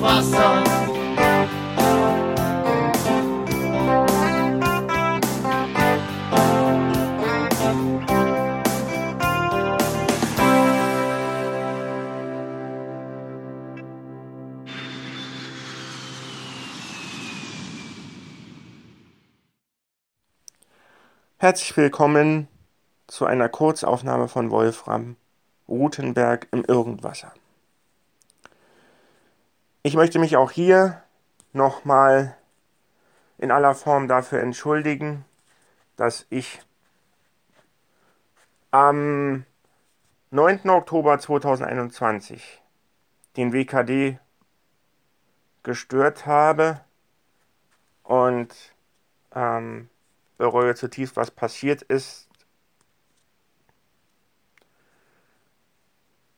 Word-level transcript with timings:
Irgendwasser. 0.00 0.69
Herzlich 21.42 21.74
willkommen 21.74 22.48
zu 23.06 23.24
einer 23.24 23.48
Kurzaufnahme 23.48 24.28
von 24.28 24.50
Wolfram 24.50 25.16
Rutenberg 25.68 26.46
im 26.50 26.66
Irgendwasser. 26.66 27.32
Ich 29.82 29.94
möchte 29.94 30.18
mich 30.18 30.36
auch 30.36 30.50
hier 30.50 31.02
nochmal 31.54 32.36
in 33.38 33.50
aller 33.50 33.74
Form 33.74 34.06
dafür 34.06 34.42
entschuldigen, 34.42 35.24
dass 35.96 36.26
ich 36.28 36.60
am 38.70 39.46
9. 40.32 40.68
Oktober 40.68 41.18
2021 41.18 42.60
den 43.38 43.54
WKD 43.54 44.18
gestört 45.62 46.26
habe 46.26 46.82
und 48.02 48.54
ähm, 49.34 49.88
bereue 50.40 50.74
zutiefst, 50.74 51.16
was 51.16 51.30
passiert 51.30 51.82
ist 51.82 52.26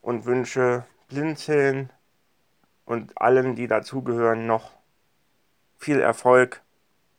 und 0.00 0.24
wünsche 0.24 0.86
Blinzeln 1.08 1.90
und 2.84 3.20
allen, 3.20 3.56
die 3.56 3.66
dazugehören, 3.66 4.46
noch 4.46 4.72
viel 5.78 5.98
Erfolg. 5.98 6.62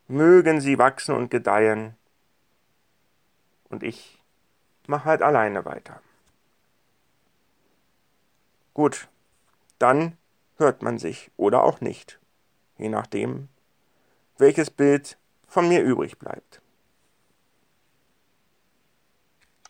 Mögen 0.08 0.62
sie 0.62 0.80
wachsen 0.80 1.14
und 1.16 1.30
gedeihen. 1.30 1.98
Und 3.68 3.84
ich 3.84 4.24
mache 4.88 5.04
halt 5.04 5.22
alleine 5.22 5.66
weiter. 5.66 6.02
Gut, 8.74 9.10
dann 9.80 10.18
hört 10.56 10.82
man 10.82 10.98
sich 10.98 11.30
oder 11.36 11.62
auch 11.64 11.82
nicht, 11.82 12.20
je 12.78 12.88
nachdem, 12.88 13.50
welches 14.38 14.72
Bild 14.72 15.18
von 15.46 15.68
mir 15.68 15.84
übrig 15.84 16.18
bleibt. 16.18 16.62